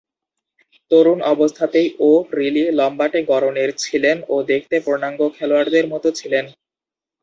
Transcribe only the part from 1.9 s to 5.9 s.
O'Reilly লম্বাটে গড়নের ছিলেন ও দেখতে পূর্ণাঙ্গ খেলোয়াড়দের